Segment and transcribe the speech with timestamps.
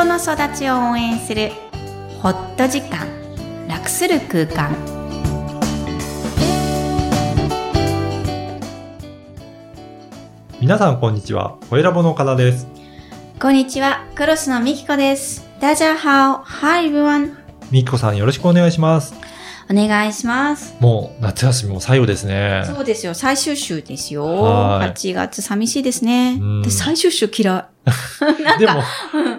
[0.00, 1.50] 人の育ちを応援する
[2.22, 3.06] ホット時間
[3.68, 4.74] 楽する空間
[10.58, 11.58] 皆さんこんにちは。
[11.68, 12.66] ホエラボの岡田です。
[13.38, 17.34] こんにちはクロスのみきこですダジャハオ Hi everyone
[17.70, 19.12] みきこさんよろしくお願いします。
[19.70, 22.64] お願いしますもう夏休みも最後ですね。
[22.66, 27.64] そうですよ最終週ですよはい8月寂しいですねうんで最終週嫌い
[28.58, 28.84] でもか、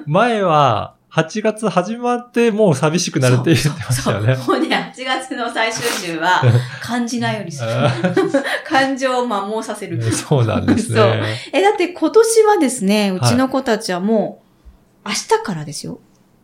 [0.06, 4.34] 前は8月始まってもう寂しくなるって言ってましたよね。
[4.38, 6.42] そうもうね、8月の最終週は
[6.82, 7.70] 感じないようにする。
[8.66, 10.02] 感情を摩耗させる。
[10.10, 11.38] そうなんですそうね。
[11.52, 14.42] え、だって今年はですね、うちの子たちはも
[15.06, 16.00] う、明日からですよ。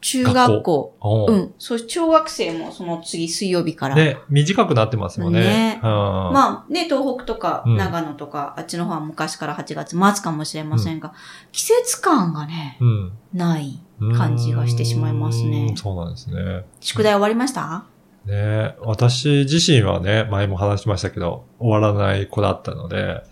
[0.07, 0.95] 中学校。
[1.01, 1.53] おううん。
[1.59, 3.95] そして小学生もその次水曜日から。
[3.95, 5.41] ね、短くなってますよね。
[5.41, 11.13] ねうんまあね、東北とかうん長野とか、あっちの方は昔から8月末かもしれませんが、
[11.51, 13.79] 季節感がね、うんない
[14.17, 15.75] 感じがしてしまいますうねん。
[15.75, 16.65] そうなんですね。
[16.79, 17.83] 宿題終わりました？
[18.25, 23.23] ね私自身はね、前も話しましたけど、終わらない子だったので、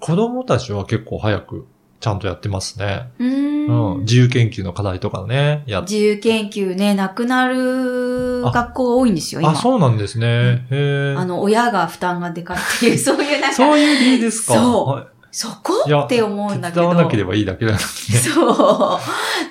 [0.00, 1.66] 子供たちは結構早く
[2.02, 3.10] ちゃんとやってますね。
[3.18, 3.26] うー
[3.68, 3.98] うん。
[3.98, 4.00] ん。
[4.00, 9.50] 自由研究の課題とかね、やっ自由研究ね、なくなる学校が多いんですよ、今。
[9.52, 10.26] あ、そうなんですね。
[10.26, 11.14] へえ。
[11.16, 14.54] あの、親が負担がでかいっていう、 そういうなんか、そういう理由ですか？
[14.54, 15.72] そうはいそこ？
[16.04, 16.82] って思うんだけど。
[16.82, 17.86] 手伝わなければいいだけなのにね。
[18.20, 18.98] そ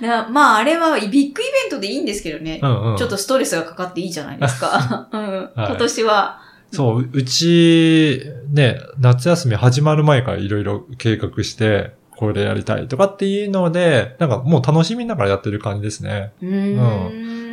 [0.01, 0.05] う。
[0.05, 1.31] なまあ、あれはビッグイベ
[1.67, 2.59] ントでいいんですけどね。
[2.61, 2.97] うんうん。
[2.97, 5.07] ちょっとストレスがかかっていいじゃないですか。
[5.13, 6.39] うんはい今年は。
[6.73, 8.21] そう、ううち、
[8.53, 11.91] ね、夏休み始まる前からいろいろ計画して、
[12.21, 16.31] これやりたいとかっていうので、なんかもう楽しみながらやってる感じですね。
[16.39, 16.47] うー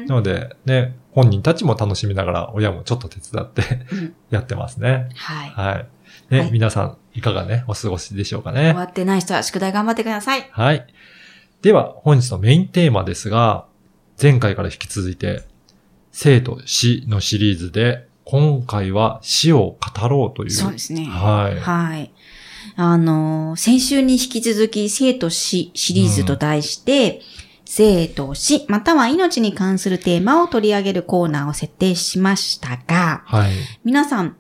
[0.03, 0.05] ん。
[0.05, 5.09] なので、ね、本人たちも楽しみながら、親もちょっと手伝ってうんやってますね。
[5.17, 5.49] はい。
[5.49, 5.87] はい。
[6.29, 8.75] ね、はい皆さん、いかがね、お過ごしでしょうか終ね。
[8.75, 10.47] わってない人は宿題頑張ってください。
[10.51, 10.87] はい。
[11.63, 13.65] では、本日のメインテーマですが、
[14.21, 15.45] 前回から引き続いて、
[16.13, 20.51] 生と死のシリーズで、今回は死を語ろうという。
[20.51, 21.07] そうですね。
[21.07, 21.59] はい。
[21.59, 22.13] はい。
[22.77, 27.21] あのー先週に引き続き、生と死シリーズと題して、
[27.65, 33.53] 生と死、または命に関するテーマを取り上げるコーナーを設定しましたが、はい。
[33.85, 34.37] 皆さん、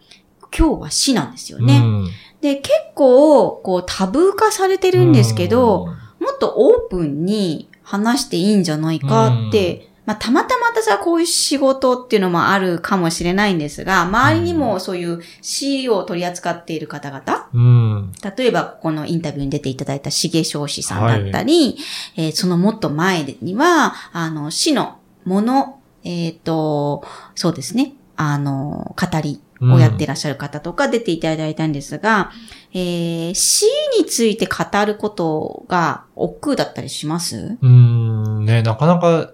[0.56, 1.78] 今日は死なんですよね。
[1.78, 2.08] うん
[2.40, 5.86] で、結構、こう、タブー化されてるんですけど、、
[6.20, 18.12] もっとオープンに話していいんじゃないかって、まあ、たまたま私はこういう仕事っていうのもあるかもしれないんですが、周りにもそういう死を取り扱っている方々、うん。
[18.36, 21.76] 例えばここのインタビューに出ていただいた重翔士さんだったり、
[22.16, 24.96] えーそのもっと前には、あの、死の
[25.26, 27.04] もの、えっ、と、
[27.34, 32.30] そうですね、あの、語りをやってらっしゃる方とか出ていただいたんですが、
[32.72, 33.66] えー死
[33.98, 37.58] について語ることが億劫だったりします？
[37.60, 38.46] うん。
[38.46, 39.32] ね、なかなか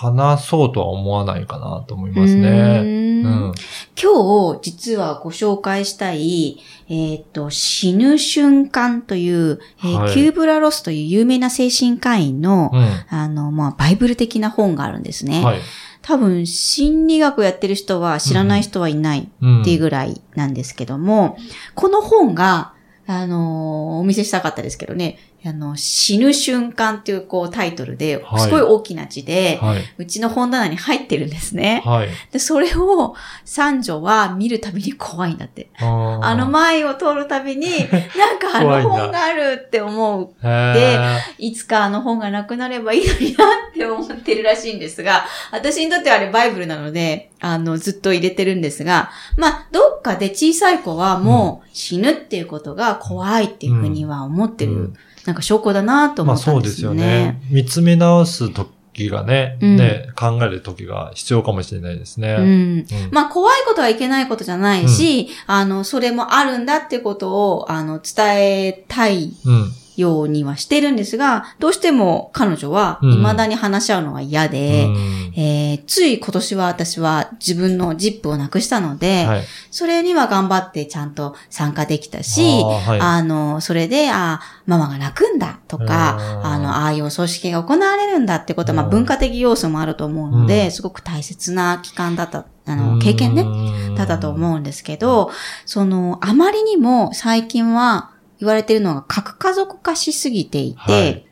[0.00, 2.48] 話そうとは思わないかなと思いますうね。
[2.48, 3.54] ーうんん。
[4.00, 12.88] 今日、実はご紹介したい、えっ、と、死ぬ瞬間という、えーはいキューブラ・ロスという有名な精神科医の、うん。
[13.10, 15.44] あの、まあ、バイブル的な本があるんですね。
[15.44, 15.60] はい。
[16.00, 21.36] 多分、心理学をやってる人は知らない人はいないうんっていうぐらいなんですけども、
[21.74, 22.72] この本が、
[23.06, 29.82] あのーお見せしたかったですけどね、あの、死ぬ瞬間っていうこうタイトルで、はいすごい大きな字で、はい。
[29.98, 31.82] うちの本棚に入ってるんですね。
[31.84, 32.08] はい。
[32.30, 33.14] で、それを
[33.44, 35.70] 三女は見るたびに怖いんだって。
[35.78, 37.68] あの前を通るたびに、
[38.16, 40.34] なんかあの本があるって思う。
[40.42, 54.94] へーいつかあの本がなくなればいいのになって思ってるらしいんですが、私にとってはあれバイブルなので、あの、ずっと入れてるんですが、まあ、どっかで小さい子はもう死ぬっていうことが怖いっていうふうには思ってる、うん
[55.26, 57.02] なんか証拠だなと思ったまあそうんでよですすよね。
[57.02, 57.42] ね。
[57.50, 62.36] 見つめ直す時がね、うんね、考える時が必要かもしれないですね。
[62.38, 62.44] うん。
[62.44, 69.72] うんまあ、怖いことはいけないことじゃないし、あの、それもあるんだってことを、あの、伝えたいうん。
[70.00, 73.10] ようにはしてるんですが、どうしても彼女はうん。
[73.18, 75.32] 未だに話し合うのが嫌で、うん。
[75.36, 79.42] えーつい今年は私は自分のジップをなくしたので、はい。
[79.70, 83.00] それには頑張ってちゃんと参加できたし、あーはい。
[83.00, 86.46] あの、それで、あママが泣くんだとか、うん。
[86.46, 88.90] あの、ああいうお葬式が行われるんだってことは、まあうん。
[88.90, 90.70] 文化的要素もあると思うので、うん。
[90.70, 95.30] すごく大切な期間だった、あの、経験ね、ねだったと思うんですけど、
[95.66, 98.09] その、あまりにも最近は
[98.40, 101.26] 言われているのが核家族化しすぎていて、はい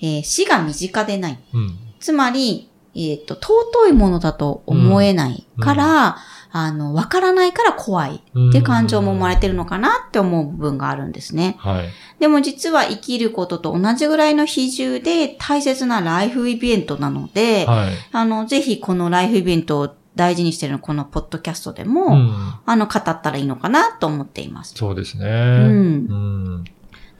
[0.00, 1.38] えー死が身近でない。
[1.54, 1.78] うん。
[2.00, 6.16] つまり、えっ、と、尊いものだと思えないから、
[6.50, 11.56] あの、わからないから怖いって感情も生まれてるのかなって思う部分があるんですね。
[11.58, 11.88] はい。
[12.18, 17.92] でも実は生きることと同じぐらいの比重で大切なライフイベントなので、はい。
[18.12, 22.54] あの、ぜひこのライフイベントを大事にしてるこのポッドキャストでも、うん。
[22.66, 24.74] あの、語ったらいいのかなと思っています。
[24.76, 25.24] そうですね。
[25.24, 25.28] う。
[25.28, 26.64] うんん。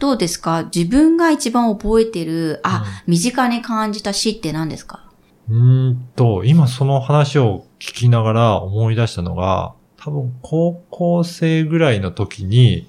[0.00, 0.65] どうですか？
[0.65, 5.05] 自分が一番覚えてる、あ、うん身近に感じた死って何ですか？
[5.49, 12.89] うーんと、今その話を聞きながら思い出したのが、多分高校生ぐらいの時に、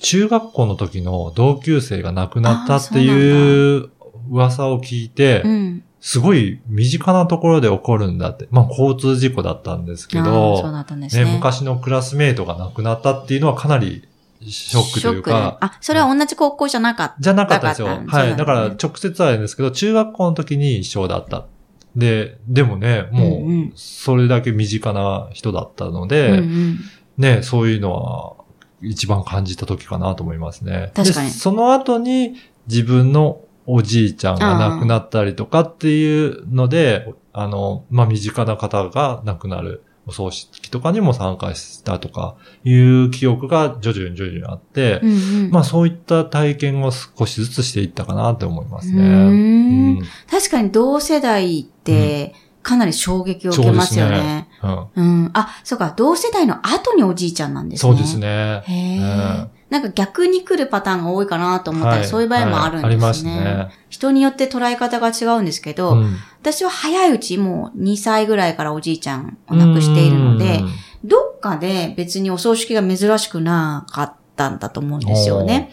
[0.00, 3.90] 中学校の時の同級生が亡くなったっていう
[4.30, 5.84] 噂を聞いて、うん。
[6.00, 8.48] すごい身近なところで起こるんだって。
[8.50, 10.62] まあ交通事故だったんですけど、
[10.96, 11.08] ね。
[11.08, 14.08] ね、昔のクラスメイトが亡くなったっていうのはかなり
[14.40, 17.16] ショックというか、あ、それは同じ高校じゃなかった。
[17.20, 18.02] じゃなかったですよ。
[18.06, 18.36] はい。
[18.36, 21.46] だから直接はあれですけど、中学校の時に一緒だった。
[21.94, 26.78] で、でもね、もうそれだけ身近な人だったのうんで、うん。
[27.18, 28.44] ね、そういうのは
[28.80, 30.92] 一番感じた時かなと思いますね。
[30.94, 32.36] 確かにでその後に
[32.66, 45.14] 自分のおじいちゃんが亡くなったりとかっていうので、あの、まあ、身近な方が亡くなるお葬式とかにも参加したとかいう記憶が徐々に徐々にあって、うんう
[45.48, 45.50] ん。
[45.50, 49.02] まあそういった体験を少しずつしていったかなって思いますね。
[49.02, 54.48] うーんうん確かに同世代って、かなり衝撃を受けますよそうですね。
[54.62, 55.30] うんうん。
[55.34, 57.92] あ、そうか、同世代の後におじいちゃんなんですね。
[57.92, 58.18] そうです。
[58.18, 58.62] ね。
[58.66, 62.86] へえ、うんなんか逆に来るパターンが多いかなと思ったら、はいそういう場合もあるんですね。
[62.86, 70.62] はいありますね人によって捉え方が違うんですけど、うん私は早いうちもう2歳ぐらいからおじいちゃんを亡くしているので、
[71.04, 75.70] どっかで別にお葬式が珍しくなかったんだと思うんうんですよね。。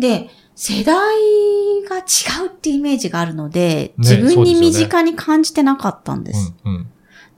[0.00, 0.96] で、世代
[1.88, 6.52] が違うってイメージがあるので、ね自分に身近に感じてなかったんです。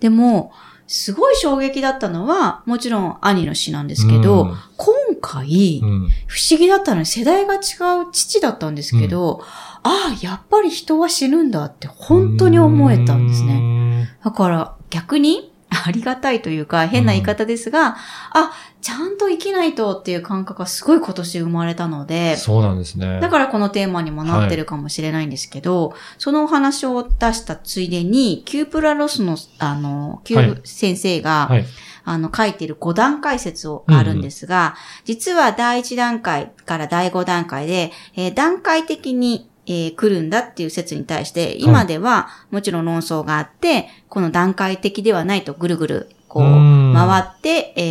[0.00, 0.52] でも、
[0.94, 7.58] すごい衝撃だったのは、もちろん兄の死なんですけど、うん今回、うん不思議だったのに世代が違
[8.02, 9.40] う父だったんですけど、
[9.82, 13.60] ああ、やっぱり人は死ぬんだって本当に思えたんですね。
[13.60, 14.16] ね。
[14.22, 15.52] だから逆に
[15.86, 17.96] ありがたいというか変な言い方ですが、
[18.32, 23.18] あ、ちゃんと生きないとっていう感覚がすごい今年生まれたので、そうなんですね。
[23.20, 31.64] だからこのテーマにもなってるかもしれないんですけど、そのお話を出したついでに、キューブラー・ロスの、あの、キュー先生が、はい。
[32.06, 34.74] あの、書いてる5段階説をあるんですが、
[35.06, 47.82] 実は第1段階から第5段階で、えー段階的に、えー来るんだっていう説に対して、今ではもちろん論争があって、この段階的ではないとぐるぐる、こう、うん回って、え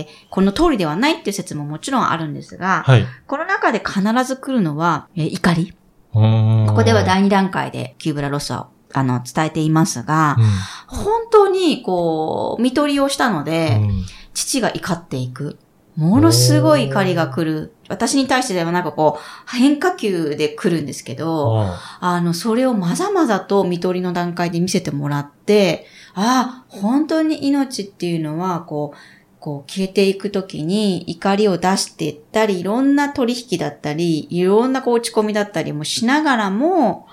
[0.00, 3.06] ーこの通りではないっていう説ももちろんあるんですが、はい。
[3.26, 5.74] この中で必ず来るのは、えー怒り。
[6.12, 15.58] こここでは第2段階でキューブラロスは、あの、伝えていますが、う本当に、こう、見取りをしたので、んうん父が怒っていく。
[15.96, 17.74] ものすごい怒りが来る。
[17.88, 28.98] 私に対してではなんかこう、変化球で来るんですけど、ああの、それをまざまざと見取りの段階で見せてもらって、ああ、本当に命っていうのは、こう、
[29.40, 37.08] こう消えていくときに怒りを出していったり、いろんな取引だったり、いろんなこう落ち込みだったりもしながらも、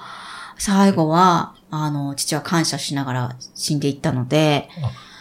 [0.58, 4.70] 最後は、あの、父は感謝しながら死んでいったので、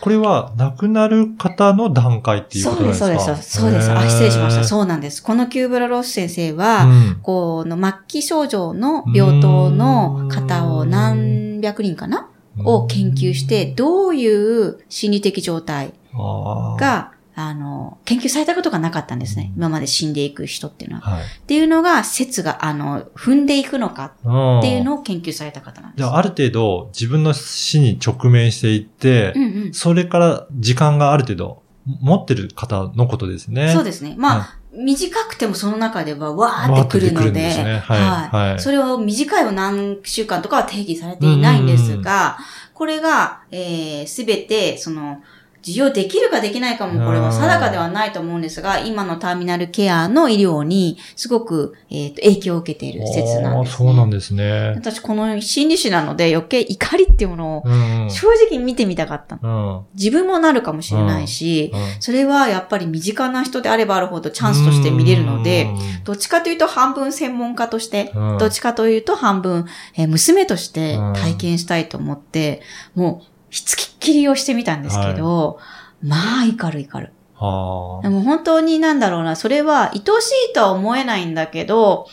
[0.00, 3.90] これは亡くなる方の段階っていうこそうです、となんですかそうです、そうです。
[3.90, 4.64] あ、失礼しました。
[4.64, 5.22] そうなんです。
[5.22, 12.28] このキューブラロス先生は、うんこの末期症状の病棟の方を何百人かな？
[12.64, 15.92] を研究して、どういう心理的状態
[16.78, 19.52] が、あの、研究されたことがなかったんですね。
[19.54, 21.16] 今まで死んでいく人っていうのは。
[21.16, 21.22] はい。
[21.22, 25.98] っていうのが、説が、あの、踏んでいくのかっっていうのを研究された方なんです。
[25.98, 29.74] じゃあ、ある程度自分の死に直面していって、うんうん。
[29.74, 33.70] それから時間がある程度持ってる方のことですね。
[33.70, 34.14] そうですね。
[34.16, 42.38] まあ、短くてもその中ではわーってくるので、ですねはいはいそれを短いを何週間とかは定義されていないんですが、
[42.74, 45.22] これが、えすべて、その、
[45.66, 53.76] 受容できるかできないかもこれは定かではないと思うんですが、今のターミナルケアの医療にすごく、えーと影響を受けている説なんです、ね。
[53.78, 54.74] そうなんですね。
[54.76, 58.10] 私この心理師なので余計怒りっていうものをうんうん。
[58.10, 59.38] 正直見てみたかった。
[59.42, 59.80] うん。
[59.94, 61.80] 自分もなるかもしれないし、うん。
[62.00, 65.68] それはやっぱり身近な人であればあるほどチャンスとして見れるので、
[66.04, 68.38] どっちかというと半分専門家として、うん。
[68.38, 72.62] どっちかというと半分、えー娘として体験したいと思って、
[72.94, 75.58] もう、ひつきっきりをしてみたんですけど、
[76.02, 77.12] まあ、怒る怒る。
[77.38, 80.02] あでも本当になんだろうな、それは愛し
[80.50, 82.06] いとは思えないんだけど、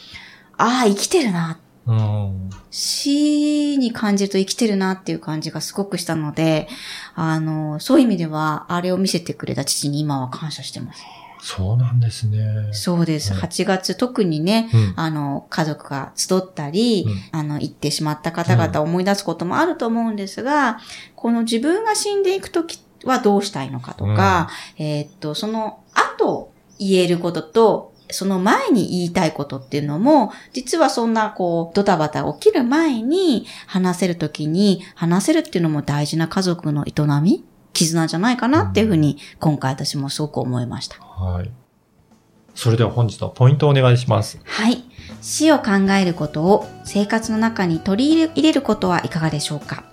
[0.57, 1.59] ああ、生きてるな。
[1.87, 6.67] ーうん死に感じると生きてるなっていう感じがすごくしたので、
[7.13, 11.03] あの、そういう意味では、あれを見せてくれた父に今は感謝してます。
[11.43, 12.69] そうなんですね。
[12.71, 13.33] そうです。
[13.33, 14.93] はい8月特にね、うん。
[14.95, 20.79] あの、家族が集ったり、うんあの、行ってしまった方々を思い出すこともあると思うんですが、
[21.15, 40.97] この自分が死んでいくときはどうしたいのかとか、えーっと、その後言えることと、その前に言いたいことっていうのも、実はそんなこう、ドタバタ起きる前に話せるときに話せるっていうのも大事な家族の営み絆じゃないかなっていうふうに、今回私もすごく思いました。
[41.15, 41.51] はい。
[42.55, 44.39] それでは本日のポイントをお願いします。
[44.43, 44.83] はい。
[45.21, 49.83] 死を考えることを生活の中に取り入れることはいかがでしょうか？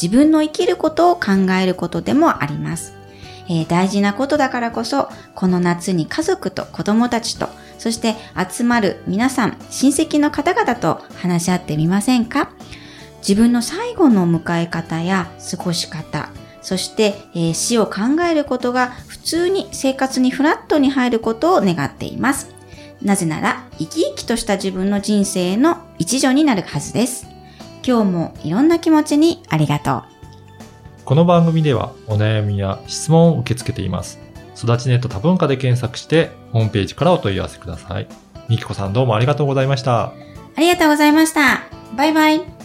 [0.00, 2.94] 自分の生きることを考えることでもあります。
[3.48, 8.14] えー大事なことだからこそ、この夏に家族と子供たちと、そして
[8.50, 12.50] 集まる皆さん、親戚の方々と話し合ってみませんか？
[13.18, 16.30] 自分の最後の迎え方や過ごし方、
[16.62, 22.54] そして、えー死を考えることが普通に生活にフラットに入ることを願っています。
[23.02, 27.26] なぜなら、生き生きとした自分の人生の一助になるはずです。
[27.84, 30.02] 今日もいろんな気持ちにありがとう。
[31.04, 34.20] この番組ではお悩みや質問を受け付けています。
[34.56, 38.06] 育ちネット多文化で検索してホームページからお問い合わせください。
[38.48, 40.04] みきこさんどうもありがとうございました。
[40.04, 40.14] あ
[40.58, 41.62] りがとうございました。
[41.96, 42.61] バイバイ。